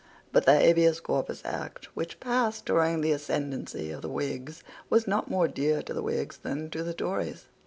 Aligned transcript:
But 0.31 0.47
the 0.47 0.59
Habeas 0.59 0.99
Corpus 0.99 1.43
Act, 1.45 1.89
though 1.95 2.03
passed 2.19 2.65
during 2.65 3.01
the 3.01 3.11
ascendency 3.11 3.91
of 3.91 4.01
the 4.01 4.09
Whigs, 4.09 4.63
was 4.89 5.05
not 5.05 5.29
more 5.29 5.47
dear 5.47 5.83
to 5.83 5.93
the 5.93 6.01
Whigs 6.01 6.37
than 6.37 6.71
to 6.71 6.81
the 6.81 6.95
Tories. 6.95 7.45